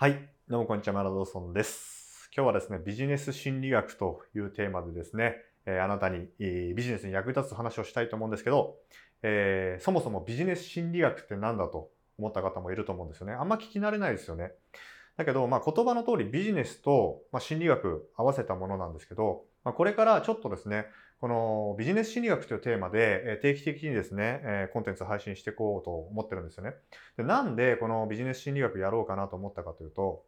[0.00, 2.30] はい、どうもこんにちは、マラドーソンです。
[2.34, 5.34] 今日はですね、ビジネス心理学というテーマでですね、
[5.66, 8.76] えあなたに、えビジネスに役立つ話をしたいと思うんですけど、
[9.22, 13.34] えーそもそもビジネス心理学って何だと思った方もいると思うんですよね。
[13.34, 14.52] あんま聞き慣れないですよね。
[15.18, 20.86] だけど、まあ、言葉の通りビジネスと、ま、心理学合わせたものなんですけど、まあ、これからちょっとですね、
[21.20, 26.74] このビジネス心理学というテーマで、定期的にですね、コンテンツ配信していこうと思ってるんですよね。
[27.18, 30.24] でなんでこのビジネス心理学やろうかなと思ったかというと、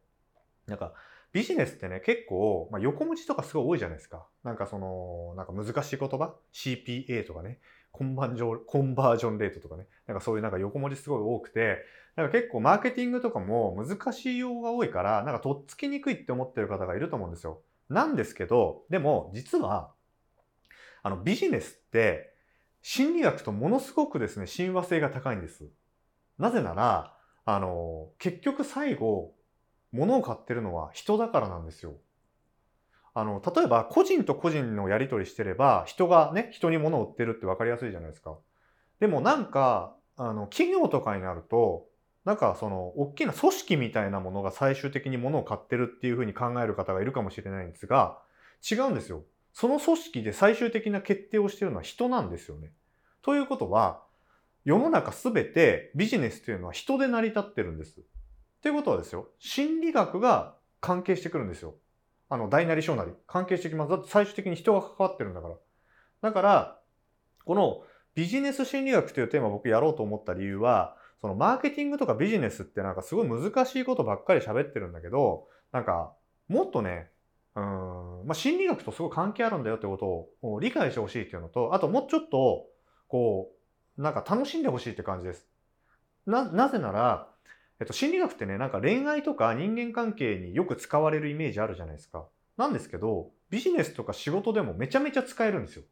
[0.66, 0.92] なんか
[1.32, 4.26] ビジネスってね、結構、まあ、横文字とかすごい多いじゃないですか。
[4.44, 7.58] なんかその、なんか難しい言葉 ?CPA とかね、
[7.90, 11.78] コンバージョン、コンバージョンレートとかね、なんかそういうなんか横文字すごい多くて、
[12.16, 17.62] なんか結構マーケティングとかも難しい用語が多いから、なんかとっつきにくいって思ってる方がいると思うんですよ。
[17.88, 19.94] なんですけど、でも実は、
[21.02, 22.32] あのビジネスって
[22.82, 25.68] 心理学とものすごくですね、親和性が高いんです。
[26.38, 29.34] なぜなら、あの、結局最後、
[29.92, 31.94] 物を買ってるのは人だからなんですよ。
[33.14, 38.36] あの、例えば個人と個人のやり取りしてれば、人がね、人に物を売ってるって分かりやすいじゃないですか。
[39.00, 41.86] でもなんか、あの、企業とかになると、
[42.24, 48.18] なんかその、大きな組織みたいなものが最終的に物を買ってるっていうふうに考える方がいるかもしれないんですが、
[48.68, 49.24] 違うんですよ。
[49.52, 52.72] その組織で最終的な決定をしているのは人なんですよね。
[53.22, 54.02] ということは、
[54.64, 58.00] 世の中すべてビジネスというのは人で成り立ってるんです。
[58.62, 61.74] ということはですよ、心理学が関係してくるんですよ。
[62.28, 63.90] あの、大なり小なり関係してきます。
[63.90, 65.54] だって最終的に人が関わってるんだから。
[66.22, 66.80] だから、
[67.44, 67.82] この
[68.14, 76.12] ビジネス心理学というテーマを僕やろうと思った理由は、そのマーケティングとかビジネスってなんかすごい難しいことばっかり喋ってるんだけど、なんか
[76.48, 77.11] もっとね、
[77.54, 77.62] うん、
[78.26, 82.66] まあ、心理学とすごい関係あるんだよってことを理解してほしいっていうのと、あともうちょっと、
[83.08, 83.52] こ
[83.98, 85.46] う、なんか楽しんでほしいって感じです。
[86.26, 87.28] な、なぜなら、
[87.80, 92.26] えっと、心理学ってね、なんか恋愛とか人間関係によく使われるイメージあるじゃないですか。
[92.56, 95.84] なんですけど、ビジネスとか仕事でもめちゃめちゃ使えるんですよ。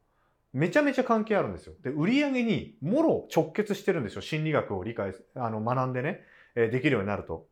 [0.53, 1.75] めちゃめちゃ関係あるんですよ。
[1.83, 4.23] で、売り上げにもろ直結してるんですよ。
[4.23, 6.21] 心理学を理解、あの、学んでね、
[6.55, 7.47] えーできるようになると。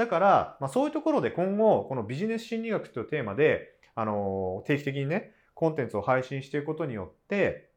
[0.00, 7.68] だから、まあ、そういうところで今後、このビジネス心理学というテーマで、あの定期的にね、コンテンツを配信していくことによって、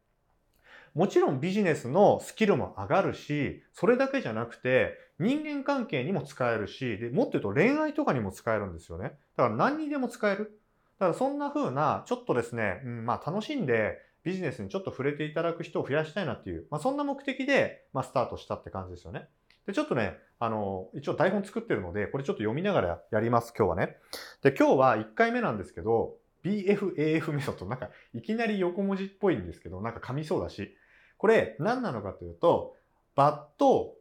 [0.93, 9.17] もちろんビジネスのスキルも上がるし、それだけじゃなくて、人間関係にも使えるし、でもっと言うと恋愛とかにも使えるんですよね。
[9.35, 10.61] だから何にでも使える。
[10.99, 19.27] だからそんな風な、ちょっとですね、うん、まあ楽しんでビジネスにちょっと触れていただく人を増やしたいなっていう、まあそんな目的で、まあスタートしたって感じですよね。
[19.65, 23.97] で、ちょっとね、あの、一応台本作ってるので、これちょっと読みながらやります、今日はね。
[24.41, 30.75] で、今日は1回目なんですけど、BFAF メソッド、なんかいきなり横文字っぽいんですけど、なんか噛みそうだし、
[31.17, 32.75] これ何なのかというと、
[33.15, 33.45] but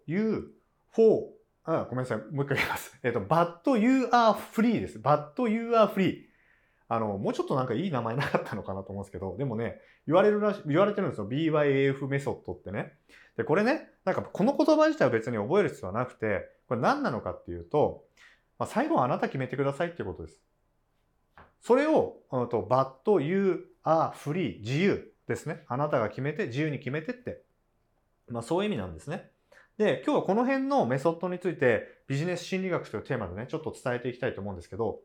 [0.06, 0.52] you
[0.92, 1.28] for
[1.64, 2.18] あ、ごめんなさい。
[2.32, 2.98] もう一回言います。
[3.04, 4.98] えっと、but you are free です。
[4.98, 6.31] but you are free。
[6.92, 11.26] あの、もうちょっとなんかいい名前なかったのかなと思うんですけど、 でもね、言われるらし、言われてるんですよ。
[11.26, 12.98] BYAF メソッドってね。
[13.38, 18.04] で、これね、なんかこの言葉自体は別に覚える必要はなくて、これ何なのかっていうと、
[18.58, 20.42] まあ、最後はあなた決めてくださいっていうことです。
[21.62, 25.64] それを、うんと、but you are free 自由ですね。
[25.68, 27.42] あなたが決めて、自由に決めてって。
[28.28, 29.30] まあそういう意味なんですね。
[29.78, 35.00] で、今日はこの辺のメソッドについてビジネス心理学というテーマでね、ちょっと伝えていきたいと思うんですけど、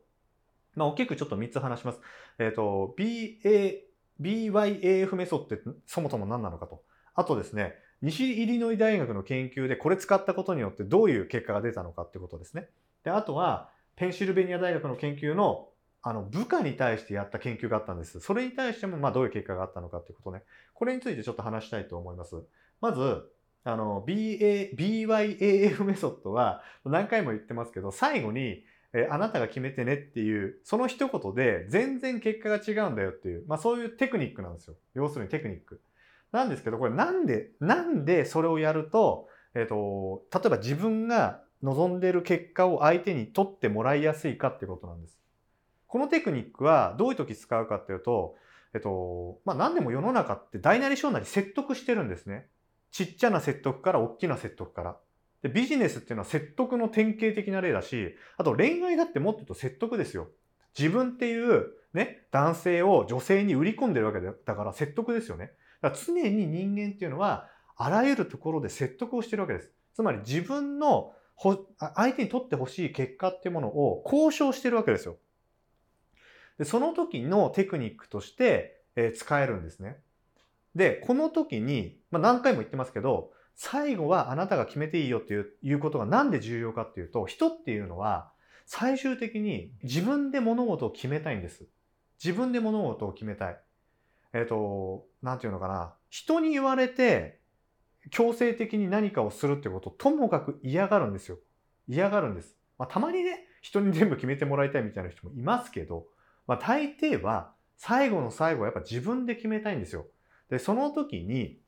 [0.77, 1.99] まあ大きくちょっと3つ話します。
[2.39, 3.79] えっ、と、BA、
[4.21, 6.83] BYAF メソッドってそもそも何なのかと。
[7.15, 12.69] あとですね、西イリノイ大学の研究でこれ使ったことによってどういう結果が出たのかってことですね。
[13.03, 15.69] で、あとは、ペンシルベニア大学の研究の
[16.03, 18.21] あの部下に対してやった研究があったんです。
[18.21, 20.44] それに対してもまあどういう結果があったのかってことね。
[20.73, 22.35] これについてちょっと話したいと思います。
[22.79, 23.23] まず、
[23.65, 28.63] あの、BA、BYAF メソッドは何回も言ってますけど、最後に、
[28.97, 34.75] えーあなたが決めてねっていう、その一言で全然結果が違うんだよっていう、まあそういうテクニックなんですよ。
[34.96, 35.80] 要するにテクニック。
[36.31, 45.18] なんですけど、これなんで、なんでそれをやると、えっ、と、例えば自分が望んでる結果を相手に取ってもらいやすいかっていうことなんです。
[45.88, 48.36] このテクニックはどういう時使うかっていうと、
[48.74, 52.48] えっと、まあ何でも世の中って大なり小なり説得してるんですね。
[52.92, 54.98] ちっちゃな説得から大きな説得から。
[55.47, 60.27] で、ビジネスっていうのは説得の典型的な例だし、あと恋愛だってもっと言うと説得ですよ。
[60.77, 65.51] 自分っていうね、男性を女性に売り込んでるわけだから説得ですよね。
[65.81, 67.47] だから常に人間っていうのは、
[67.77, 69.71] あらゆるところで説得をしてるわけです。
[69.94, 75.17] つまり自分のほ相手に取ってほしい結果っていうものを交渉してるわけですよ。
[76.57, 79.99] で、その時のテクニックとして、えー使えるんですね。
[80.75, 88.31] で、この時に、まあ、何回も言ってますけど、最後はあなたが決めていいよっていういうことがなんで重要かっていうと、人っていうのは、
[88.68, 91.65] 最終的に自分で物事を決めたいんです。
[92.24, 93.59] 自分で物事を決めたい。
[94.33, 95.95] えっ、ー、と、なんていうのかな。
[96.09, 97.39] 人に言われて
[98.12, 101.39] 強制的に何かをするってことをともかく嫌がるんですよ。
[101.88, 102.56] 嫌がるんです。
[102.77, 106.06] まあ、たまにね、人に全部決めてもらいたいみたいな人もいますけど、
[106.45, 110.06] まあ、大抵は最後の最後はやっぱ自分で決めたいんですよ。
[110.50, 111.59] で、その時に、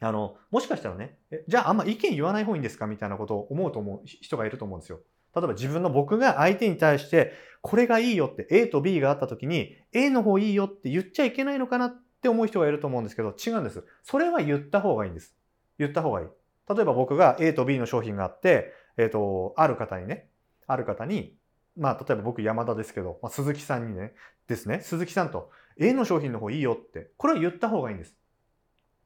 [0.00, 1.18] あの、もしかしたらね、
[1.48, 5.00] じゃああんま意見言わない方がいいんですかみたいなことを思うと思う人がいると思うんですよ。
[5.34, 13.84] 例えば自分の僕が相手に対して、これがいいよって A と B があった時に、A の方いいよって言っちゃいけないのかなって思う人がいると思うんですけど、違うんです。
[14.02, 15.34] それは言った方がいいんです。
[15.78, 16.26] 言った方がいい。
[16.68, 20.28] 例えば僕が A と B の商品があって、えっ、ー、と、ある方にね、
[20.66, 21.36] ある方に、
[21.76, 24.14] まあ、例えば僕山田ですけど、まあ、鈴木さんにね、
[24.46, 28.14] ですね、鈴木さんと A の商品の方いいよって、これは言った方がいいんです。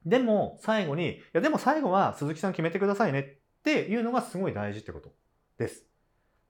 [0.05, 5.11] でも、最後に、いや、でも最後は鈴木さん決めてくださいねっていうのがすごい大事ってこと
[5.59, 5.85] です。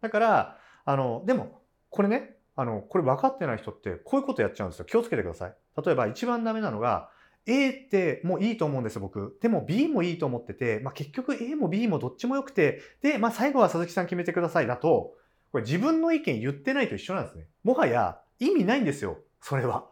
[0.00, 4.84] だから、あの、でも、これね、あの、これ分かってない人ってこういうことやっちゃうんですよ。
[4.84, 5.54] 気をつけてください。
[5.84, 7.10] 例えば一番ダメなのが、
[7.46, 9.38] A ってもういいと思うんです僕。
[9.40, 15.14] でも B もいいと思ってて、まあ、結局 A も B もどっちも良くて、で、まあ、最後は鈴木さん決めてくださいだと、
[15.50, 17.46] これ自分の意見言ってないと一緒なんですね。
[17.64, 19.18] もはや意味ないんですよ。
[19.40, 19.86] それは。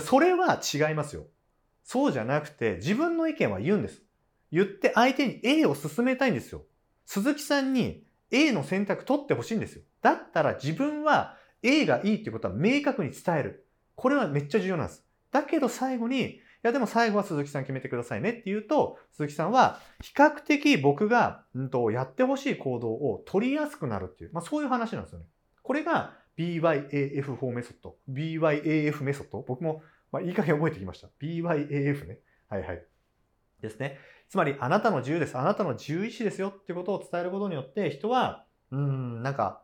[0.00, 1.26] それは違いますよ。
[1.86, 4.02] そうじゃなくて、自分の意見は言うんです。
[4.50, 6.64] 言って相手に A を進めたいんですよ。
[7.06, 8.02] 鈴木さんに
[8.32, 9.82] A の選択取ってほしいんですよ。
[10.02, 13.68] だったら自分は A がいいってことは明確に伝える。
[13.94, 15.04] これはめっちゃ重要なんです。
[15.30, 25.26] だけど最後に、いやでも最後は鈴木さん決めてくださいねって言うと、鈴木さんは比較的僕が、うんと、やってほしい行動を取りやすくなるっていう、まあそういう話なんですよね。
[25.62, 27.96] これが BYAF4 メソッド。
[28.10, 29.82] BYAF メソッド僕も、
[30.16, 31.08] まあ、いい加減覚えてきました。
[31.20, 32.20] BYAF ね。
[32.48, 32.82] はいはい。
[33.60, 33.98] ですね。
[34.30, 35.36] つまり、あなたの自由です。
[35.36, 39.62] あなたの自由意志ですよってことを伝えることによって、人は、うん、なんか、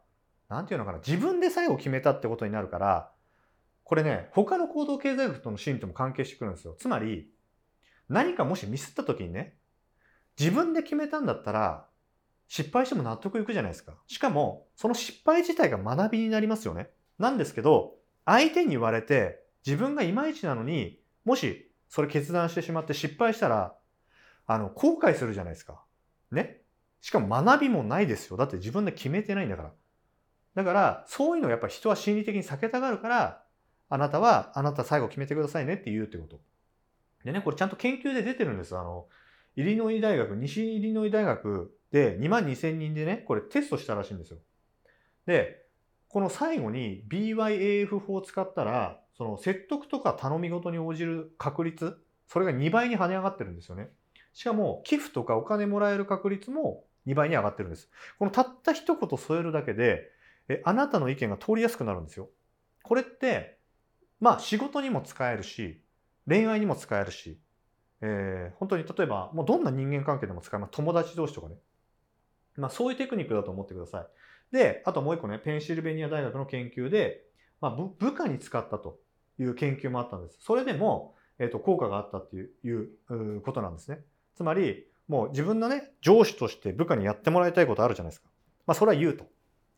[0.50, 0.98] なんていうのかな。
[0.98, 3.12] 自分で最後決めたってことになるから、
[3.84, 6.76] これね、他の行動経済学との心理とも関係してくるんですよ。
[6.78, 7.30] つまり、
[8.08, 9.56] 何かもしミスった時にね、
[10.38, 11.86] 自分で決めたんだったら、
[12.46, 13.94] 失敗しても納得いくじゃないですか。
[14.06, 16.90] しかも、その失敗自体が学びになりますよね。
[17.18, 17.94] なんですけど、
[18.26, 23.74] 相手に言われて、自分がいまいちなのに、もしそれ決断してしまって失敗したら、
[24.46, 25.82] あの、後悔するじゃないですか。
[26.30, 26.62] ね。
[27.00, 28.36] しかも学びもないですよ。
[28.36, 29.72] だって自分で決めてないんだから。
[30.54, 33.44] だから、そういうのをやっぱ人は心理的に避けたがるから、
[33.88, 36.40] あなたは、あなた最後決めてくださいねって言うってこと。
[37.24, 38.76] でね、これちゃんと研究で出てるんです。
[38.76, 39.06] あの、
[39.56, 44.38] イリノイ大学、西イリノイ大学で2万2000人でね、これテストしたらしいんですよ。
[45.26, 45.66] で、
[46.08, 53.90] この最後に BYAF 法を使ったら、その説得とか頼み事に応じる確率、それが2倍に跳ね上がってるんですよね。
[54.32, 57.90] しかも、寄付とかお金もらえる確率も2倍に上がってるんです。
[58.18, 60.10] このたった一言添えるだけで、
[60.48, 62.30] えあなたの意見が通りやすくなるんですよ。
[62.82, 63.58] これって、
[64.20, 65.82] まあ仕事にも使えるし、
[66.26, 67.38] 恋愛にも使えるし、
[68.00, 70.72] えー、本当に例えば、もうどんな人間関係でも使えます。
[70.72, 71.56] 友達同士とかね。
[72.56, 74.06] まあそういうテクニックだと思ってください。
[74.54, 77.24] で、あともう一個ね、ペンシルベニア大学の研究で、
[77.62, 78.98] まあ、部下に使ったと
[79.38, 80.38] いう研究もあったんです。
[80.40, 84.00] それでも、えっ、と、効果があったっていういうことなんですね。
[84.34, 88.28] つまり、もう自分のね、上司として部下にやってもらいたいことあるじゃないですか。
[88.66, 89.26] まあ、それは言うと。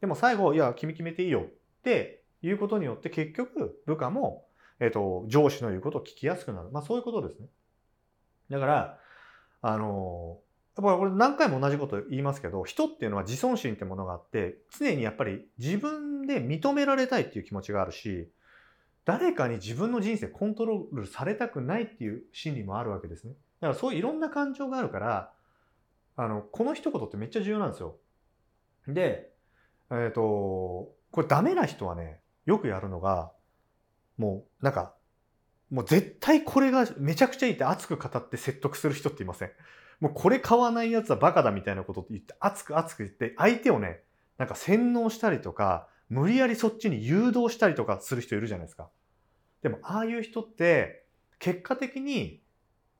[0.00, 4.46] でも最後、いや、君決めていいよっていうことによって結局、部下も、
[4.80, 6.70] えっ、ー、と、上司の言うことを聞きやすくなる。
[6.70, 7.48] まあ、そういうことですね。
[8.50, 8.98] だから、
[9.60, 10.38] あの
[10.76, 18.28] やっぱこれ何回も同じこと言いますけど、人っていうのは自尊心ってものがあって、常にやっぱり自分で認められたいっていう気持ちがあるし、
[19.04, 23.34] 誰かに自分の人生コントロールされたくないっていう心理もあるわけですね。
[23.60, 25.32] だからそういういろんな感情があるから、
[26.16, 27.96] あの、この一言ってめっちゃ重要なんですよ。
[28.88, 29.32] で、
[29.90, 33.32] えっ、ー、と、これダメな人はね、よくやるのが、
[34.16, 34.94] もうなんか
[35.70, 39.50] もう絶対これがめちゃくちゃいいって熱く語って説得する人っていません。
[40.04, 44.02] もうこれ買わないやつはバカだみたいなことって言って熱く熱く言って相手をね、
[44.36, 48.90] なんか洗脳したりとか、無理やりそっちに誘導したりとかする人いるじゃないですか。
[49.62, 51.06] でもああいう人って
[51.38, 52.42] 結果的に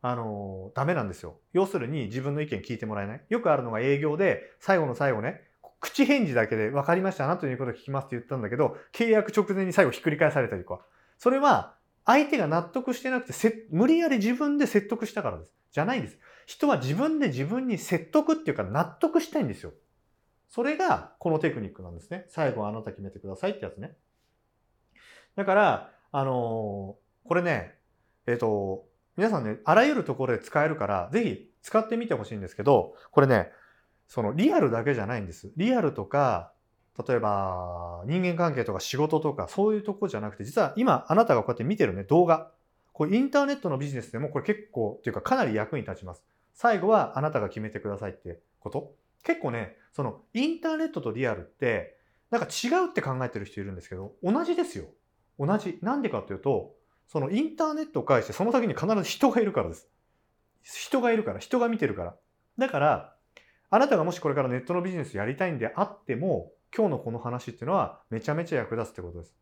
[0.01, 1.37] あのダメなんですよ。
[1.53, 3.25] 要するに自分の意見聞いてもらえない。
[3.29, 5.43] よくあるのが営業で最後の最後ね、
[5.81, 10.81] 口返事だけで分かりましたあなたの言うこと聞きますって言ったんだけど、契約直前に最後ひっくり返されたりとか。
[11.19, 11.75] それは
[12.07, 15.53] 相手が納得してなくて無理やり自分で説得したからです。
[15.71, 16.19] じゃないんです。
[16.47, 19.73] 人は自分で自分に説得っていうか納得したいんですよ。
[20.49, 22.27] それがこのテクニックなんですね。
[22.29, 23.97] 最後はあなた決めてくださいってやつね。
[25.37, 27.75] だから、あのー、これね、
[28.27, 28.87] えっ、ー、と、
[29.17, 33.51] 皆さんね、あらゆるところで使えるから、ぜひ使ってみてほしいんですけど、これね、
[34.07, 35.51] そのリアルだけじゃないんです。
[35.57, 36.53] リアルとか、
[37.09, 42.53] 例えば人間関係とか仕事とかそういうとこじゃなくて実は今あなたがこうやって見てるね動画
[42.93, 46.23] こうインターネットのビジネスでもこれ結構っていうかかなり役に立ちます
[46.55, 48.95] 最後はあなたが決めてくださいってこと？
[49.23, 51.99] 結構ねそのインターネットとリアルって
[52.31, 54.87] なんか違うって考えてる人いるんですけど同じですよ
[55.39, 56.75] 同じなんでかっていうと
[57.07, 59.89] そのインターネットを介してその先に必ず人がいるからです
[60.63, 62.15] 人がいるから人が見てるから
[62.59, 63.15] だから
[63.71, 69.35] あなたがもしこれからネットのビジネスやりたいんであっても今日のこの話っていうのはめちゃめちゃ役立つってことです。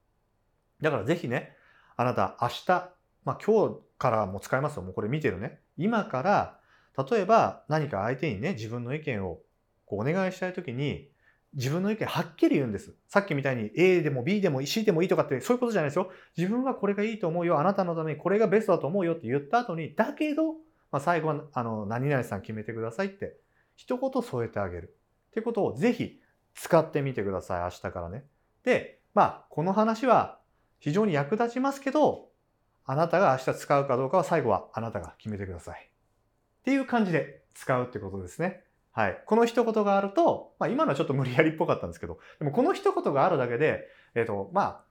[0.82, 1.56] だからぜひね、
[1.96, 2.90] あなた明日、
[3.24, 4.82] まあ今日からも使えますよ。
[4.82, 5.60] もうこれ見てるね。
[5.78, 6.58] 今から、
[6.96, 9.40] 例えば何か相手にね、自分の意見を
[9.86, 11.08] こうお願いしたいときに、
[11.54, 12.94] 自分の意見はっきり言うんです。
[13.08, 16.10] さっきみたいに A でも B でも C でもいいとかってそういうことじゃないですよ。
[16.36, 17.58] 自分はこれがいいと思うよ。
[17.60, 20.54] あなたのためにこれがベストだと思うよって言った後に、だけど、
[20.90, 23.36] まあ、最後はあの何々さん決めてくださいって
[23.76, 24.96] 一言添えてあげる。
[25.30, 26.20] ってことをぜひ
[26.54, 27.62] 使ってみてください。
[27.62, 28.24] 明日からね。
[28.64, 30.38] で、まあ、この話は
[30.78, 32.28] 非常に役立ちますけど、
[32.84, 35.91] あなたが明日使うかどうかは最後はあなたが決めてください。
[36.62, 38.62] っていう感じで使うってことですね。
[38.92, 39.22] はい。
[39.26, 44.84] この一言があると、まあ今のはちょっと無理やりっぽかったんですけど、でもこの一言があるだけで、えっ、ー、と、まあ、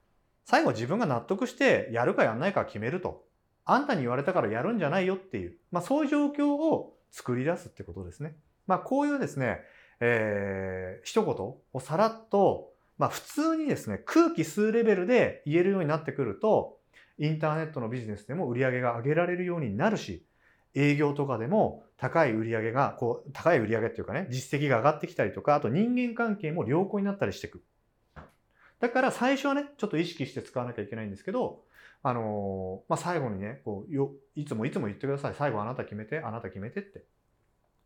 [0.43, 3.23] 最後自分が納得してやるかやんないか決めると。
[3.63, 8.35] あんたに言われたからやるんじゃないよっていう、まあそういう状況を作り出すってことですね。
[8.67, 9.59] まあこういうですね、
[9.99, 11.35] えー、一言
[11.73, 16.79] をさらっと、まあ普通にですね、空気吸うレベルで言えるようになってくると、
[17.19, 20.25] インターネットのビジネスでも売り上げが上げられるようになるし、
[20.73, 27.63] 営業とかでも高い売り上げが、こう、高い売り上げっていうかね、実績が上がってきたりとか、あと人間関係も良好になったりしていく。
[28.79, 31.63] だから最初はね、ちょっと意識して使わなきゃいけないんですけど、
[32.03, 35.35] あのー、まあ、最後にね、こう、よ、いつもいつも言ってください。
[35.35, 37.03] 最後あなた決めて、あなた決めてって。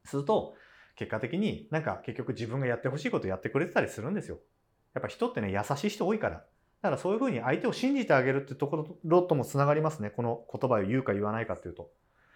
[0.05, 0.55] すると、
[0.95, 4.39] 結果的になんか結局自分がやってほしいことやってくれてたりするんですよ。
[4.93, 6.35] やっぱ人ってね、優しい人多いから。
[6.35, 6.43] だ
[6.89, 10.09] からそういうふうに相手を信じてあげるってところともつながりますね。
[10.09, 11.89] この言葉を言うか言わないかっていうと。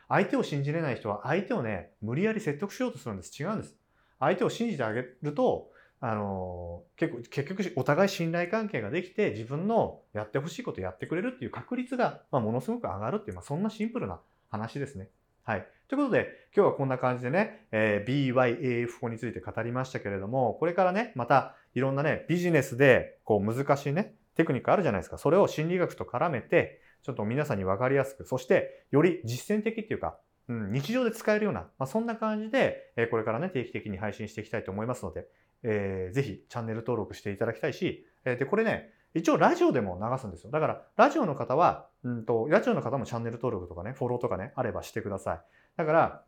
[0.09, 3.41] 相手を信じれない人は相手をね、無理やり説得しようとするんです。
[3.41, 3.75] 違うんです。
[4.19, 5.69] 相手を信じてあげると、
[6.01, 15.09] あの結構結局お互い信頼関係ができて自分のやってほしいことやってくれるっていう確率が、まあ、ものすごく上がるっていう、まあ、そんなシンプルな話ですね。
[15.43, 15.67] はい。
[15.87, 25.17] ということで、今日はこんな感じでね、えー、BYAF 法について語りましたけれども、これからね、またいろんなね、ビジネスでこう難しいね、テクニックあるじゃないですか。
[25.17, 35.27] それを心理学と絡めて、ちょっと皆さんに分かりやすく、そしてより実践的っていうか、うん、日常で使えるような、まあ、そんな感じで、え、これからね、定期的に配信していきたいと思いますので、
[35.63, 40.51] えー、ぜひチャンネル登録していただきたいし、えー、で、これね、一応ラジオでも流すんですよ。
[40.51, 45.41] だから、ラジオの方は、うんと、ラジオの方もチャンネル登録とかね、フォローとかね、あればしてください。
[45.77, 46.24] だから、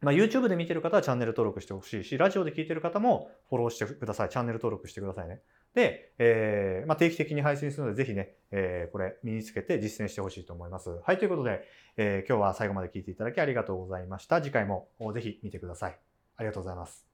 [0.00, 4.28] まあ、YouTube で見てる方はチャンネル登録してほしいし、ラジオで聞いてる方もフォローしてください。
[4.28, 5.40] チャンネル登録してくださいね。
[5.74, 10.90] で、えー、まあ、定期的に配信するので、ぜひね、えー、これ身につけて実践してほしいと思います。
[11.04, 11.62] はい、ということで、
[11.96, 14.40] えー、今日は最後まで聞いていただきありがとうございました。
[14.40, 15.98] 次回もぜひ見てください。
[16.36, 17.07] ありがとうございます。